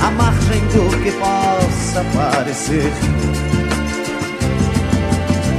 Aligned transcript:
à 0.00 0.10
margem 0.10 0.60
do 0.68 1.02
que 1.02 1.12
possa 1.12 2.04
parecer. 2.16 2.92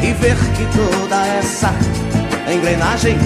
E 0.04 0.14
ver 0.14 0.36
que 0.36 0.66
toda 0.76 1.28
essa 1.28 1.70
engrenagem 2.52 3.18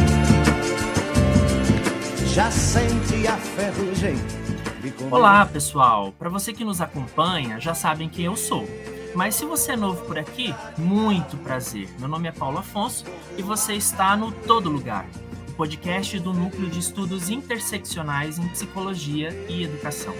já 2.25 2.51
sente 2.51 3.27
a 3.27 3.37
ferrugem. 3.37 4.15
Olá, 5.09 5.45
pessoal! 5.45 6.11
Para 6.11 6.29
você 6.29 6.51
que 6.51 6.65
nos 6.65 6.81
acompanha, 6.81 7.59
já 7.59 7.73
sabem 7.73 8.09
quem 8.09 8.25
eu 8.25 8.35
sou. 8.35 8.67
Mas 9.15 9.35
se 9.35 9.45
você 9.45 9.71
é 9.71 9.77
novo 9.77 10.03
por 10.05 10.19
aqui, 10.19 10.53
muito 10.77 11.37
prazer. 11.37 11.87
Meu 11.97 12.09
nome 12.09 12.27
é 12.27 12.31
Paulo 12.33 12.57
Afonso 12.57 13.05
e 13.37 13.41
você 13.41 13.73
está 13.73 14.17
no 14.17 14.33
Todo 14.33 14.69
Lugar, 14.69 15.05
o 15.47 15.53
podcast 15.53 16.19
do 16.19 16.33
Núcleo 16.33 16.69
de 16.69 16.79
Estudos 16.79 17.29
Interseccionais 17.29 18.37
em 18.37 18.47
Psicologia 18.49 19.29
e 19.47 19.63
Educação. 19.63 20.13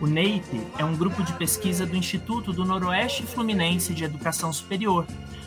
O 0.00 0.06
NEIP 0.06 0.64
é 0.78 0.84
um 0.84 0.96
grupo 0.96 1.24
de 1.24 1.32
pesquisa 1.32 1.84
do 1.84 1.96
Instituto 1.96 2.52
do 2.52 2.64
Noroeste 2.64 3.24
Fluminense 3.24 3.92
de 3.92 4.04
Educação 4.04 4.52
Superior, 4.52 5.04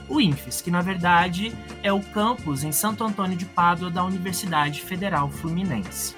o 0.10 0.20
INFES, 0.20 0.62
que 0.62 0.70
na 0.70 0.82
verdade 0.82 1.54
é 1.82 1.94
o 1.94 2.02
campus 2.02 2.66
em 2.66 2.72
Santo 2.74 3.02
Antônio 3.02 3.38
de 3.38 3.46
Pádua 3.46 3.90
da 3.90 4.04
Universidade 4.04 4.82
Federal 4.82 5.30
Fluminense. 5.30 6.14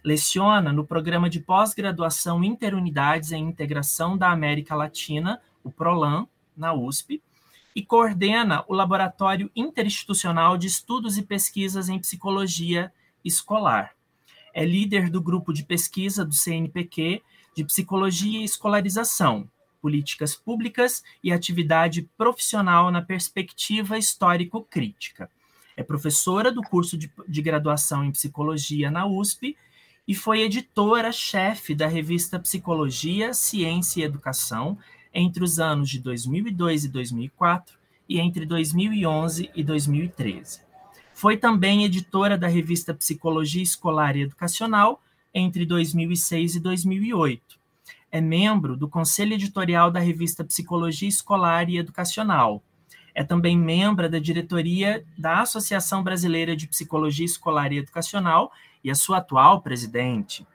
Leciona 0.03 0.73
no 0.73 0.87
programa 0.87 1.29
de 1.29 1.41
pós-graduação 1.41 2.43
Interunidades 2.43 3.33
em 3.33 3.45
Integração 3.45 4.17
da 4.17 4.31
América 4.31 4.75
Latina, 4.75 5.41
o 5.63 5.71
PROLAN, 5.71 6.27
na 6.57 6.73
USP, 6.73 7.23
e 7.75 7.85
coordena 7.85 8.65
o 8.67 8.75
Laboratório 8.75 9.51
Interinstitucional 9.55 10.57
de 10.57 10.67
Estudos 10.67 11.19
e 11.19 11.23
Pesquisas 11.23 11.89
em 11.89 11.99
Psicologia 11.99 12.93
Escolar. 13.25 13.95
É 14.53 14.65
líder 14.65 15.11
do 15.11 15.21
grupo 15.21 15.53
de 15.53 15.63
pesquisa 15.63 16.25
do 16.25 16.35
CNPq 16.35 17.23
de 17.55 17.65
Psicologia 17.65 18.41
e 18.41 18.45
Escolarização, 18.45 19.49
políticas 19.81 20.35
públicas 20.35 21.03
e 21.23 21.33
atividade 21.33 22.09
profissional 22.17 22.91
na 22.91 23.03
perspectiva 23.03 23.99
histórico-crítica. 23.99 25.31
É 25.77 25.83
professora 25.83 26.53
do 26.53 26.63
curso 26.63 26.97
de, 26.97 27.11
de 27.27 27.43
graduação 27.43 28.05
em 28.05 28.13
psicologia 28.13 28.91
na 28.91 29.07
USP 29.07 29.57
e 30.07 30.15
foi 30.15 30.43
editora-chefe 30.43 31.75
da 31.75 31.87
revista 31.87 32.39
Psicologia, 32.39 33.33
Ciência 33.33 34.01
e 34.01 34.05
Educação 34.05 34.77
entre 35.13 35.43
os 35.43 35.59
anos 35.59 35.89
de 35.89 35.99
2002 35.99 36.85
e 36.85 36.89
2004 36.89 37.79
e 38.09 38.19
entre 38.19 38.45
2011 38.45 39.51
e 39.55 39.63
2013. 39.63 40.61
Foi 41.15 41.37
também 41.37 41.85
editora 41.85 42.37
da 42.37 42.49
revista 42.49 42.93
Psicologia 42.93 43.63
Escolar 43.63 44.17
e 44.17 44.23
Educacional 44.23 45.01
entre 45.33 45.65
2006 45.65 46.57
e 46.57 46.61
2008 46.61 47.61
é 48.11 48.21
membro 48.21 48.77
do 48.77 48.89
conselho 48.89 49.35
editorial 49.35 49.91
da 49.91 50.01
revista 50.01 50.45
Psicologia 50.45 51.09
Escolar 51.09 51.71
e 51.71 51.79
Educacional. 51.79 52.63
É 53.15 53.23
também 53.23 53.57
membro 53.57 54.09
da 54.09 54.19
diretoria 54.19 55.05
da 55.17 55.41
Associação 55.41 56.03
Brasileira 56.03 56.57
de 56.57 56.67
Psicologia 56.67 57.25
Escolar 57.25 57.73
e 57.73 57.79
Educacional 57.79 58.53
e 58.83 58.91
a 58.91 58.95
sua 58.95 59.19
atual 59.19 59.61
presidente. 59.63 60.47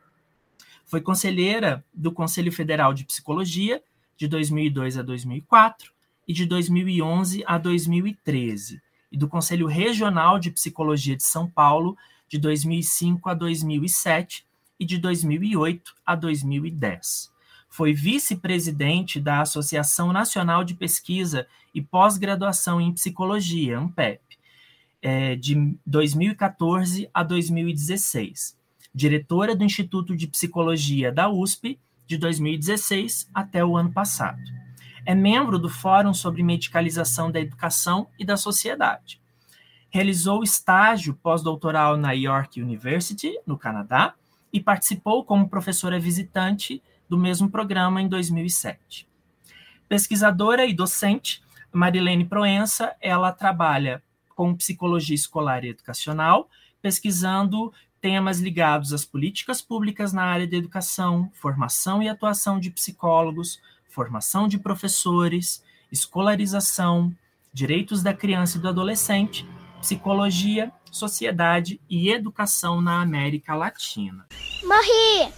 Foi 0.86 1.02
conselheira 1.02 1.84
do 1.94 2.12
Conselho 2.12 2.52
Federal 2.52 2.94
de 2.94 3.06
Psicologia 3.06 3.82
de 4.18 4.28
2002 4.28 4.98
a 4.98 5.02
2004 5.02 5.92
e 6.28 6.34
de 6.34 6.46
2011 6.46 7.44
a 7.46 7.58
2013, 7.58 8.82
e 9.12 9.18
do 9.18 9.28
Conselho 9.28 9.68
Regional 9.68 10.40
de 10.40 10.52
Psicologia 10.52 11.16
de 11.16 11.24
São 11.24 11.50
Paulo 11.50 11.98
de 12.28 12.40
2005 12.40 13.30
a 13.30 13.34
2007 13.34 14.46
e 14.80 14.86
de 14.86 14.98
2008 14.98 15.94
a 16.06 16.16
2010. 16.16 17.32
Foi 17.70 17.94
vice-presidente 17.94 19.20
da 19.20 19.42
Associação 19.42 20.14
Nacional 20.14 20.64
de 20.64 20.76
Pesquisa 20.76 21.48
e 21.74 21.82
Pós-Graduação 21.82 22.80
em 22.80 22.94
Psicologia, 22.94 23.78
ANPEP, 23.78 24.22
é, 25.02 25.36
de 25.36 25.78
2014 25.86 27.10
a 27.14 27.22
2016. 27.22 28.58
Diretora 28.94 29.56
do 29.56 29.64
Instituto 29.64 30.16
de 30.16 30.26
Psicologia 30.28 31.12
da 31.12 31.30
USP, 31.30 31.80
de 32.08 32.18
2016 32.18 33.30
até 33.34 33.66
o 33.66 33.76
ano 33.76 33.92
passado. 33.92 34.42
É 35.06 35.14
membro 35.14 35.60
do 35.60 35.70
Fórum 35.70 36.14
sobre 36.14 36.42
Medicalização 36.42 37.32
da 37.32 37.40
Educação 37.40 38.08
e 38.18 38.26
da 38.26 38.38
Sociedade. 38.38 39.22
Realizou 39.90 40.44
estágio 40.44 41.14
pós-doutoral 41.14 41.98
na 41.98 42.12
York 42.12 42.62
University, 42.62 43.38
no 43.46 43.58
Canadá, 43.58 44.16
e 44.56 44.60
participou 44.62 45.26
como 45.26 45.50
professora 45.50 46.00
visitante 46.00 46.82
do 47.10 47.18
mesmo 47.18 47.50
programa 47.50 48.02
em 48.02 48.08
2007. 48.08 49.06
Pesquisadora 49.90 50.66
e 50.66 50.74
docente, 50.74 51.44
Marilene 51.74 52.24
Proença, 52.24 52.96
ela 53.02 53.34
trabalha 53.34 54.02
com 54.34 54.56
psicologia 54.56 55.14
escolar 55.14 55.66
e 55.66 55.72
educacional, 55.72 56.50
pesquisando 56.82 57.74
temas 58.00 58.40
ligados 58.40 58.94
às 58.94 59.04
políticas 59.04 59.62
públicas 59.62 60.14
na 60.14 60.24
área 60.24 60.48
da 60.48 60.56
educação, 60.56 61.30
formação 61.34 62.02
e 62.02 62.08
atuação 62.08 62.58
de 62.58 62.72
psicólogos, 62.72 63.60
formação 63.90 64.48
de 64.48 64.58
professores, 64.58 65.62
escolarização, 65.92 67.14
direitos 67.52 68.02
da 68.02 68.14
criança 68.14 68.58
e 68.58 68.62
do 68.62 68.70
adolescente, 68.70 69.46
psicologia, 69.82 70.72
sociedade 70.96 71.80
e 71.90 72.10
educação 72.10 72.82
na 72.82 73.02
América 73.02 73.54
Latina. 73.54 74.26
Morri! 74.64 75.34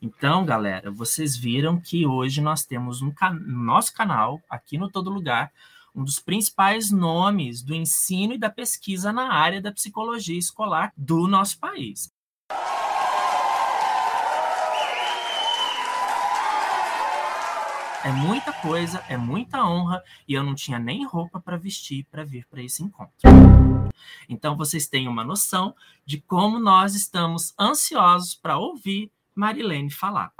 Então, 0.00 0.46
galera, 0.46 0.90
vocês 0.90 1.36
viram 1.36 1.78
que 1.78 2.06
hoje 2.06 2.40
nós 2.40 2.64
temos 2.64 3.02
um 3.02 3.10
can 3.10 3.34
no 3.34 3.62
nosso 3.62 3.92
canal, 3.92 4.40
aqui 4.48 4.78
no 4.78 4.90
Todo 4.90 5.10
Lugar, 5.10 5.52
um 5.94 6.02
dos 6.02 6.18
principais 6.18 6.90
nomes 6.90 7.62
do 7.62 7.74
ensino 7.74 8.32
e 8.32 8.38
da 8.38 8.48
pesquisa 8.48 9.12
na 9.12 9.30
área 9.30 9.60
da 9.60 9.70
psicologia 9.70 10.38
escolar 10.38 10.90
do 10.96 11.28
nosso 11.28 11.58
país. 11.58 12.10
É 18.02 18.10
muita 18.10 18.50
coisa, 18.50 19.04
é 19.10 19.16
muita 19.18 19.62
honra 19.62 20.02
e 20.26 20.32
eu 20.32 20.42
não 20.42 20.54
tinha 20.54 20.78
nem 20.78 21.04
roupa 21.04 21.38
para 21.38 21.58
vestir 21.58 22.06
para 22.10 22.24
vir 22.24 22.46
para 22.46 22.62
esse 22.62 22.82
encontro. 22.82 23.14
Então 24.26 24.56
vocês 24.56 24.86
têm 24.86 25.06
uma 25.06 25.22
noção 25.22 25.74
de 26.06 26.18
como 26.18 26.58
nós 26.58 26.94
estamos 26.94 27.52
ansiosos 27.60 28.34
para 28.34 28.56
ouvir 28.56 29.12
Marilene 29.34 29.90
falar. 29.90 30.32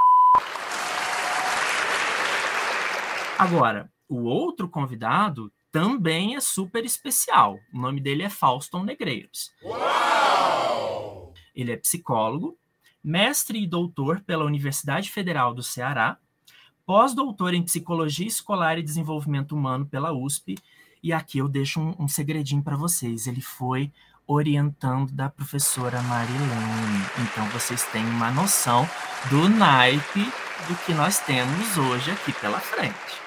Agora, 3.38 3.92
o 4.08 4.22
outro 4.22 4.66
convidado 4.66 5.52
também 5.70 6.36
é 6.36 6.40
super 6.40 6.82
especial. 6.82 7.58
O 7.74 7.78
nome 7.78 8.00
dele 8.00 8.22
é 8.22 8.30
Fauston 8.30 8.84
Negreiros. 8.84 9.52
Uau! 9.62 11.34
Ele 11.54 11.72
é 11.72 11.76
psicólogo, 11.76 12.58
mestre 13.04 13.62
e 13.62 13.66
doutor 13.66 14.20
pela 14.20 14.46
Universidade 14.46 15.10
Federal 15.10 15.52
do 15.52 15.62
Ceará 15.62 16.16
pós-doutor 16.90 17.54
em 17.54 17.62
Psicologia 17.62 18.26
Escolar 18.26 18.76
e 18.76 18.82
Desenvolvimento 18.82 19.52
Humano 19.52 19.86
pela 19.86 20.12
USP. 20.12 20.58
E 21.00 21.12
aqui 21.12 21.38
eu 21.38 21.46
deixo 21.46 21.78
um, 21.78 21.94
um 22.00 22.08
segredinho 22.08 22.64
para 22.64 22.76
vocês. 22.76 23.28
Ele 23.28 23.40
foi 23.40 23.92
orientando 24.26 25.12
da 25.12 25.30
professora 25.30 26.02
Marilene. 26.02 27.04
Então 27.20 27.46
vocês 27.50 27.84
têm 27.92 28.04
uma 28.04 28.32
noção 28.32 28.88
do 29.30 29.48
naipe 29.48 30.24
do 30.66 30.74
que 30.84 30.92
nós 30.92 31.20
temos 31.20 31.78
hoje 31.78 32.10
aqui 32.10 32.32
pela 32.32 32.58
frente. 32.58 33.20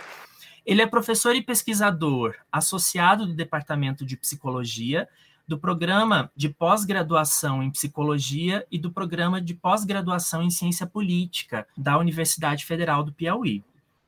Ele 0.66 0.82
é 0.82 0.86
professor 0.86 1.34
e 1.34 1.42
pesquisador 1.42 2.36
associado 2.52 3.26
do 3.26 3.34
Departamento 3.34 4.06
de 4.06 4.18
Psicologia, 4.18 5.08
do 5.48 5.58
Programa 5.58 6.32
de 6.36 6.50
Pós-Graduação 6.50 7.62
em 7.62 7.70
Psicologia 7.70 8.66
e 8.72 8.80
do 8.80 8.92
Programa 8.92 9.42
de 9.42 9.54
Pós-Graduação 9.54 10.42
em 10.42 10.50
Ciência 10.50 10.88
Política 10.88 11.68
da 11.78 11.98
Universidade 11.98 12.66
Federal 12.66 13.04
do 13.04 13.12
Piauí. 13.12 13.64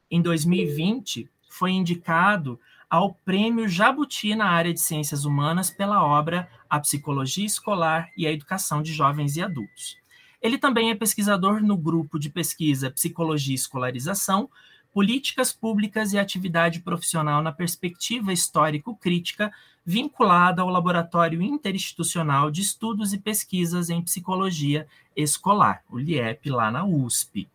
Em 0.09 0.21
2020, 0.21 1.29
foi 1.49 1.71
indicado 1.71 2.59
ao 2.89 3.13
Prêmio 3.13 3.67
Jabuti 3.67 4.35
na 4.35 4.49
área 4.49 4.73
de 4.73 4.79
Ciências 4.79 5.25
Humanas 5.25 5.69
pela 5.69 6.03
obra 6.03 6.47
A 6.69 6.79
Psicologia 6.79 7.45
Escolar 7.45 8.09
e 8.15 8.25
a 8.25 8.31
Educação 8.31 8.81
de 8.81 8.93
Jovens 8.93 9.35
e 9.35 9.41
Adultos. 9.41 9.97
Ele 10.41 10.57
também 10.57 10.91
é 10.91 10.95
pesquisador 10.95 11.61
no 11.61 11.75
grupo 11.75 12.19
de 12.19 12.29
pesquisa 12.29 12.91
Psicologia 12.91 13.53
e 13.53 13.55
Escolarização, 13.55 14.49
Políticas 14.93 15.51
Públicas 15.51 16.13
e 16.13 16.19
Atividade 16.19 16.79
Profissional 16.79 17.41
na 17.41 17.51
Perspectiva 17.51 18.31
Histórico-Crítica 18.31 19.51
vinculada 19.85 20.61
ao 20.61 20.69
Laboratório 20.69 21.41
Interinstitucional 21.41 22.49
de 22.49 22.61
Estudos 22.61 23.13
e 23.13 23.19
Pesquisas 23.19 23.89
em 23.89 24.01
Psicologia 24.01 24.87
Escolar, 25.15 25.83
o 25.89 25.97
LIEP, 25.97 26.49
lá 26.49 26.71
na 26.71 26.83
USP. 26.83 27.47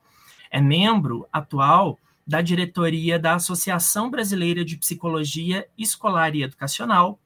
É 0.51 0.61
membro 0.61 1.27
atual 1.33 1.99
da 2.27 2.41
diretoria 2.41 3.19
da 3.19 3.35
Associação 3.35 4.09
Brasileira 4.09 4.65
de 4.65 4.77
Psicologia 4.77 5.67
Escolar 5.77 6.37
e 6.37 6.43
Educacional, 6.43 7.19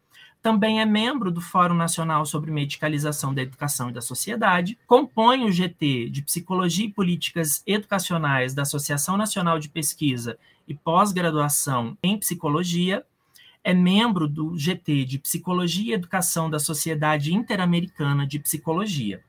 também 0.44 0.78
é 0.78 0.84
membro 0.84 1.30
do 1.30 1.40
Fórum 1.40 1.74
Nacional 1.74 2.26
sobre 2.26 2.50
Medicalização 2.50 3.32
da 3.32 3.40
Educação 3.40 3.88
e 3.88 3.94
da 3.94 4.02
Sociedade, 4.02 4.78
compõe 4.86 5.42
o 5.42 5.50
GT 5.50 6.10
de 6.10 6.20
Psicologia 6.20 6.84
e 6.84 6.92
Políticas 6.92 7.62
Educacionais 7.66 8.52
da 8.52 8.60
Associação 8.60 9.16
Nacional 9.16 9.58
de 9.58 9.70
Pesquisa 9.70 10.38
e 10.68 10.74
Pós-Graduação 10.74 11.96
em 12.02 12.18
Psicologia 12.18 13.02
é 13.64 13.72
membro 13.72 14.28
do 14.28 14.56
GT 14.58 15.06
de 15.06 15.18
Psicologia 15.18 15.92
e 15.92 15.94
Educação 15.94 16.50
da 16.50 16.58
Sociedade 16.58 17.34
Interamericana 17.34 18.26
de 18.26 18.38
Psicologia. 18.38 19.22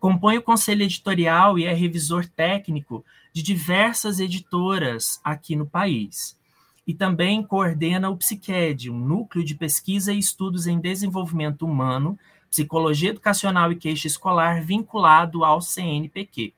Compõe 0.00 0.38
o 0.38 0.42
conselho 0.42 0.82
editorial 0.82 1.56
e 1.56 1.66
é 1.66 1.72
revisor 1.72 2.26
técnico 2.26 3.04
de 3.32 3.42
diversas 3.42 4.18
editoras 4.18 5.20
aqui 5.22 5.54
no 5.54 5.66
país. 5.66 6.36
E 6.84 6.92
também 6.92 7.44
coordena 7.44 8.10
o 8.10 8.16
PsiquED, 8.16 8.90
um 8.90 8.98
núcleo 8.98 9.44
de 9.44 9.54
pesquisa 9.54 10.12
e 10.12 10.18
estudos 10.18 10.66
em 10.66 10.80
desenvolvimento 10.80 11.64
humano, 11.64 12.18
psicologia 12.50 13.10
educacional 13.10 13.70
e 13.70 13.76
queixa 13.76 14.08
escolar 14.08 14.64
vinculado 14.64 15.44
ao 15.44 15.60
CNPq. 15.60 16.52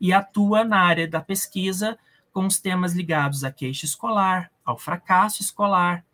E 0.00 0.12
atua 0.12 0.64
na 0.64 0.80
área 0.80 1.06
da 1.06 1.20
pesquisa 1.20 1.96
com 2.32 2.46
os 2.46 2.58
temas 2.58 2.94
ligados 2.94 3.44
à 3.44 3.52
queixa 3.52 3.86
escolar, 3.86 4.50
ao 4.64 4.76
fracasso 4.76 5.40
escolar, 5.40 6.04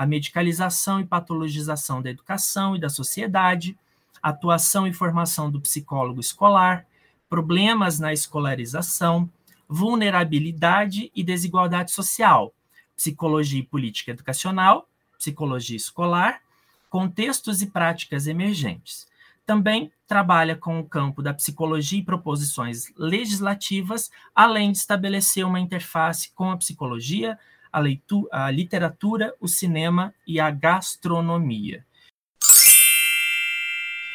a 0.00 0.06
medicalização 0.06 0.98
e 0.98 1.04
patologização 1.04 2.00
da 2.00 2.08
educação 2.08 2.74
e 2.74 2.80
da 2.80 2.88
sociedade, 2.88 3.76
atuação 4.22 4.86
e 4.86 4.94
formação 4.94 5.50
do 5.50 5.60
psicólogo 5.60 6.20
escolar, 6.20 6.86
problemas 7.28 7.98
na 7.98 8.10
escolarização, 8.10 9.28
vulnerabilidade 9.68 11.12
e 11.14 11.22
desigualdade 11.22 11.90
social, 11.90 12.50
psicologia 12.96 13.60
e 13.60 13.62
política 13.62 14.12
educacional, 14.12 14.88
psicologia 15.18 15.76
escolar, 15.76 16.40
contextos 16.88 17.60
e 17.60 17.66
práticas 17.66 18.26
emergentes. 18.26 19.06
Também 19.44 19.92
trabalha 20.08 20.56
com 20.56 20.80
o 20.80 20.88
campo 20.88 21.22
da 21.22 21.34
psicologia 21.34 21.98
e 21.98 22.04
proposições 22.04 22.90
legislativas, 22.96 24.10
além 24.34 24.72
de 24.72 24.78
estabelecer 24.78 25.44
uma 25.44 25.60
interface 25.60 26.32
com 26.34 26.50
a 26.50 26.56
psicologia, 26.56 27.38
a, 27.72 27.78
leitura, 27.78 28.28
a 28.30 28.50
literatura, 28.50 29.34
o 29.40 29.48
cinema 29.48 30.14
e 30.26 30.40
a 30.40 30.50
gastronomia. 30.50 31.84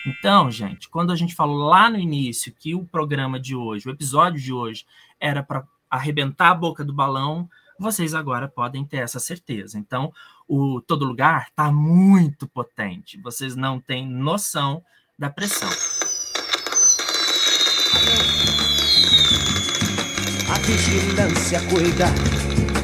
Então, 0.06 0.52
gente, 0.52 0.88
quando 0.88 1.12
a 1.12 1.16
gente 1.16 1.34
falou 1.34 1.68
lá 1.68 1.90
no 1.90 1.98
início 1.98 2.54
que 2.54 2.76
o 2.76 2.86
programa 2.86 3.40
de 3.40 3.56
hoje, 3.56 3.88
o 3.88 3.92
episódio 3.92 4.40
de 4.40 4.54
hoje, 4.54 4.86
era 5.20 5.42
para 5.42 5.64
arrebentar 5.90 6.52
a 6.52 6.56
boca 6.56 6.84
do 6.84 6.94
balão, 6.94 7.50
vocês 7.80 8.14
agora 8.14 8.48
podem 8.48 8.86
ter 8.86 8.98
essa 8.98 9.20
certeza. 9.20 9.80
Então, 9.80 10.14
o 10.48 10.80
Todo 10.80 11.06
Lugar 11.06 11.48
está 11.50 11.72
muito 11.72 12.48
potente. 12.48 13.20
Vocês 13.20 13.56
não 13.56 13.80
têm 13.80 14.08
noção 14.08 14.84
da 15.18 15.30
pressão. 15.30 15.70
A 20.48 20.60
vigilância 20.60 21.60
cuida 21.68 22.06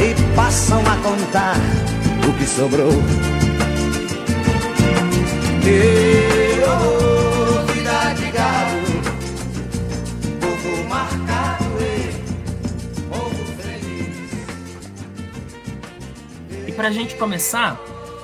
e 0.00 0.14
passam 0.34 0.80
a 0.80 0.96
contar 1.02 1.56
o 2.28 2.32
que 2.38 2.46
sobrou. 2.46 2.90
E, 5.64 6.60
oh, 6.64 7.66
vida 7.72 8.14
de 8.14 8.30
gado, 8.30 8.86
povo 10.40 10.84
marcado 10.88 11.64
e 11.80 12.12
povo 13.08 13.44
feliz. 13.62 14.30
E 16.68 16.72
para 16.72 16.88
a 16.88 16.92
gente 16.92 17.16
começar, 17.16 17.80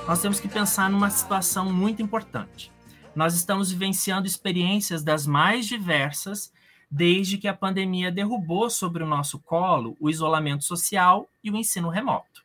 nós 0.06 0.20
temos 0.20 0.38
que 0.40 0.48
pensar 0.48 0.90
numa 0.90 1.10
situação 1.10 1.72
muito 1.72 2.02
importante. 2.02 2.70
Nós 3.14 3.34
estamos 3.34 3.70
vivenciando 3.70 4.26
experiências 4.26 5.02
das 5.02 5.26
mais 5.26 5.66
diversas 5.66 6.52
desde 6.94 7.38
que 7.38 7.48
a 7.48 7.54
pandemia 7.54 8.12
derrubou 8.12 8.68
sobre 8.68 9.02
o 9.02 9.06
nosso 9.06 9.38
colo 9.38 9.96
o 9.98 10.10
isolamento 10.10 10.62
social 10.62 11.26
e 11.42 11.50
o 11.50 11.56
ensino 11.56 11.88
remoto. 11.88 12.44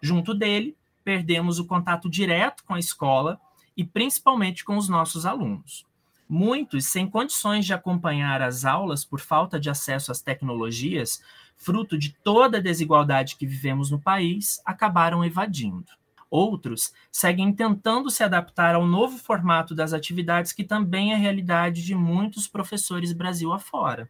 Junto 0.00 0.32
dele, 0.32 0.74
perdemos 1.04 1.58
o 1.58 1.66
contato 1.66 2.08
direto 2.08 2.64
com 2.64 2.72
a 2.72 2.78
escola 2.78 3.38
e 3.76 3.84
principalmente 3.84 4.64
com 4.64 4.78
os 4.78 4.88
nossos 4.88 5.26
alunos. 5.26 5.84
Muitos, 6.26 6.86
sem 6.86 7.06
condições 7.06 7.66
de 7.66 7.74
acompanhar 7.74 8.40
as 8.40 8.64
aulas 8.64 9.04
por 9.04 9.20
falta 9.20 9.60
de 9.60 9.68
acesso 9.68 10.10
às 10.10 10.22
tecnologias, 10.22 11.22
fruto 11.54 11.98
de 11.98 12.14
toda 12.24 12.56
a 12.56 12.62
desigualdade 12.62 13.36
que 13.36 13.46
vivemos 13.46 13.90
no 13.90 14.00
país, 14.00 14.58
acabaram 14.64 15.22
evadindo. 15.22 15.92
Outros 16.32 16.94
seguem 17.12 17.52
tentando 17.52 18.08
se 18.08 18.24
adaptar 18.24 18.74
ao 18.74 18.86
novo 18.86 19.18
formato 19.18 19.74
das 19.74 19.92
atividades, 19.92 20.50
que 20.50 20.64
também 20.64 21.12
é 21.12 21.14
realidade 21.14 21.84
de 21.84 21.94
muitos 21.94 22.48
professores 22.48 23.12
Brasil 23.12 23.52
afora. 23.52 24.08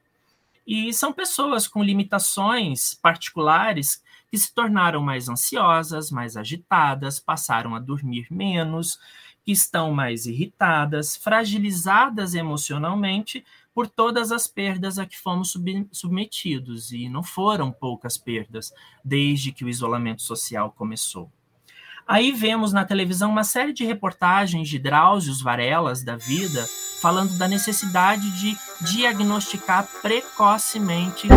E 0.64 0.92
são 0.92 1.12
pessoas 1.12 1.66
com 1.66 1.82
limitações 1.82 2.94
particulares 2.94 4.00
que 4.30 4.38
se 4.38 4.54
tornaram 4.54 5.02
mais 5.02 5.28
ansiosas, 5.28 6.12
mais 6.12 6.36
agitadas, 6.36 7.18
passaram 7.18 7.74
a 7.74 7.80
dormir 7.80 8.28
menos, 8.30 9.00
que 9.44 9.50
estão 9.50 9.92
mais 9.92 10.24
irritadas, 10.24 11.16
fragilizadas 11.16 12.36
emocionalmente 12.36 13.44
por 13.74 13.88
todas 13.88 14.30
as 14.30 14.46
perdas 14.46 14.96
a 14.96 15.04
que 15.04 15.18
fomos 15.18 15.50
sub 15.50 15.88
submetidos, 15.90 16.92
e 16.92 17.08
não 17.08 17.24
foram 17.24 17.72
poucas 17.72 18.16
perdas 18.16 18.72
desde 19.04 19.50
que 19.50 19.64
o 19.64 19.68
isolamento 19.68 20.22
social 20.22 20.70
começou. 20.70 21.28
Aí 22.06 22.32
vemos 22.32 22.72
na 22.72 22.84
televisão 22.84 23.30
uma 23.30 23.44
série 23.44 23.72
de 23.72 23.84
reportagens 23.84 24.68
de 24.68 24.78
Drauzio 24.78 25.34
Varelas 25.42 26.04
da 26.04 26.16
vida 26.16 26.66
falando 27.00 27.36
da 27.36 27.48
necessidade 27.48 28.30
de 28.38 28.56
diagnosticar 28.80 29.88
precocemente 30.00 31.28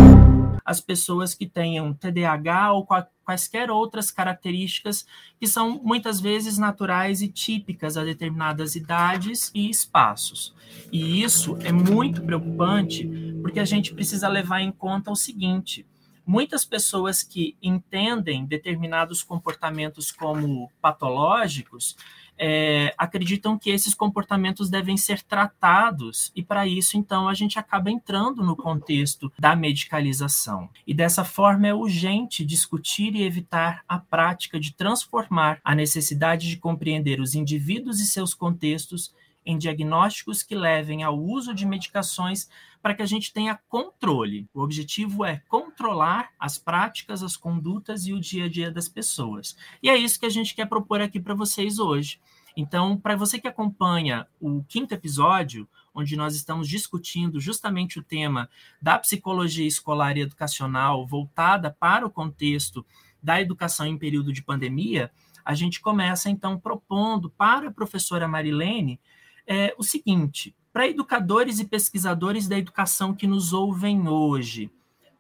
as 0.63 0.81
pessoas 0.81 1.36
que 1.36 1.45
tenham 1.45 1.93
TDAH 1.93 2.74
ou 2.74 2.88
quaisquer 3.24 3.69
outras 3.69 4.10
características 4.10 5.05
que 5.39 5.48
são 5.48 5.79
muitas 5.84 6.19
vezes 6.19 6.57
naturais 6.57 7.22
e 7.22 7.27
típicas 7.27 7.98
a 7.98 8.03
determinadas 8.03 8.75
idades 8.75 9.51
e 9.53 9.69
espaços. 9.69 10.55
E 10.91 11.24
isso 11.24 11.57
é 11.62 11.72
muito 11.72 12.24
preocupante 12.24 13.07
porque 13.41 13.60
a 13.60 13.65
gente 13.65 13.93
precisa 13.93 14.27
levar 14.27 14.62
em 14.62 14.72
conta 14.72 15.12
o 15.12 15.15
seguinte: 15.15 15.86
muitas 16.25 16.65
pessoas 16.65 17.24
que 17.24 17.55
entendem 17.62 18.46
determinados 18.46 19.24
comportamentos 19.24 20.12
como 20.12 20.72
patológicos 20.82 21.96
é, 22.38 22.94
acreditam 22.98 23.58
que 23.58 23.70
esses 23.70 23.94
comportamentos 23.94 24.70
devem 24.70 24.98
ser 24.98 25.22
tratados, 25.22 26.32
e 26.36 26.44
para 26.44 26.67
isso, 26.67 26.98
então, 26.98 27.27
a 27.27 27.34
gente 27.34 27.58
acaba 27.58 27.89
entrando 27.89 28.44
no 28.44 28.55
contexto 28.55 29.32
da 29.39 29.55
medicalização. 29.55 30.70
E 30.86 30.94
dessa 30.94 31.24
forma 31.24 31.67
é 31.67 31.74
urgente 31.74 32.46
discutir 32.46 33.15
e 33.15 33.24
evitar 33.24 33.84
a 33.88 33.98
prática 33.98 34.60
de 34.60 34.74
transformar 34.74 35.60
a 35.63 35.74
necessidade 35.74 36.50
de 36.50 36.58
compreender 36.58 37.20
os 37.20 37.36
indivíduos 37.36 38.00
e 38.00 38.05
seus 38.05 38.34
contextos 38.34 39.13
em 39.46 39.58
diagnósticos 39.58 40.42
que 40.42 40.56
levem 40.56 41.04
ao 41.04 41.18
uso 41.18 41.54
de 41.54 41.66
medicações 41.66 42.50
para 42.82 42.94
que 42.94 43.02
a 43.02 43.06
gente 43.06 43.32
tenha 43.32 43.60
controle. 43.68 44.48
O 44.54 44.62
objetivo 44.62 45.24
é 45.24 45.42
controlar 45.48 46.30
as 46.40 46.58
práticas, 46.58 47.22
as 47.22 47.38
condutas 47.38 48.06
e 48.08 48.14
o 48.14 48.20
dia 48.20 48.46
a 48.46 48.50
dia 48.50 48.72
das 48.72 48.90
pessoas. 48.90 49.56
E 49.82 49.90
é 49.90 49.98
isso 49.98 50.20
que 50.20 50.25
a 50.25 50.30
gente 50.30 50.56
quer 50.56 50.68
propor 50.68 51.02
aqui 51.02 51.20
para 51.20 51.34
vocês 51.34 51.80
hoje. 51.80 52.20
Então, 52.58 52.98
para 52.98 53.16
você 53.16 53.40
que 53.40 53.48
acompanha 53.48 54.25
o 54.40 54.64
quinto 54.64 54.94
episódio, 54.94 55.68
onde 55.94 56.16
nós 56.16 56.36
estamos 56.36 56.70
discutindo 56.70 57.40
justamente 57.40 58.00
o 58.00 58.04
tema 58.04 58.50
da 58.82 58.98
psicologia 58.98 59.68
escolar 59.68 60.18
e 60.18 60.22
educacional 60.22 61.06
voltada 61.06 61.70
para 61.72 62.06
o 62.06 62.12
contexto 62.12 62.86
da 63.22 63.42
educação 63.42 63.86
em 63.86 63.98
período 63.98 64.32
de 64.32 64.44
pandemia, 64.44 65.12
a 65.44 65.54
gente 65.54 65.82
começa 65.82 66.30
então 66.30 66.60
propondo 66.60 67.30
para 67.30 67.70
a 67.70 67.74
professora 67.74 68.28
Marilene 68.28 69.00
é 69.48 69.74
o 69.78 69.84
seguinte: 69.84 70.56
para 70.72 70.88
educadores 70.88 71.60
e 71.60 71.66
pesquisadores 71.66 72.48
da 72.48 72.58
educação 72.58 73.14
que 73.14 73.25
nos 73.25 73.54
ouvem 73.54 74.08
hoje, 74.08 74.70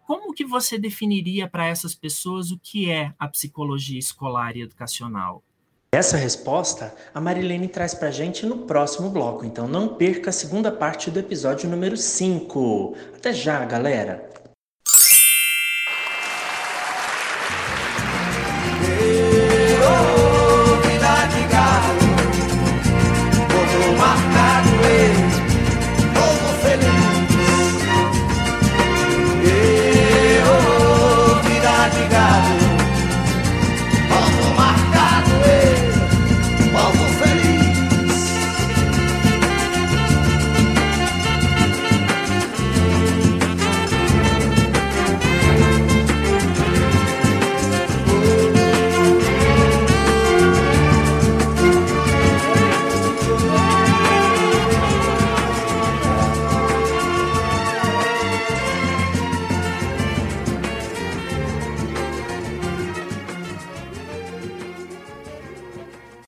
como 0.05 0.33
que 0.33 0.45
você 0.45 0.77
definiria 0.77 1.47
para 1.47 1.65
essas 1.65 1.95
pessoas 1.95 2.51
o 2.51 2.59
que 2.59 2.91
é 2.91 3.13
a 3.17 3.27
psicologia 3.27 3.97
escolar 3.97 4.55
e 4.55 4.61
educacional? 4.61 5.43
Essa 5.91 6.17
resposta 6.17 6.93
a 7.13 7.21
Marilene 7.21 7.69
traz 7.69 7.93
para 7.93 8.09
a 8.09 8.11
gente 8.11 8.45
no 8.45 8.59
próximo 8.59 9.09
bloco, 9.09 9.45
então 9.45 9.65
não 9.67 9.95
perca 9.95 10.29
a 10.29 10.33
segunda 10.33 10.69
parte 10.71 11.09
do 11.09 11.19
episódio 11.19 11.69
número 11.69 11.95
5. 11.95 12.95
Até 13.15 13.31
já, 13.31 13.63
galera! 13.63 14.34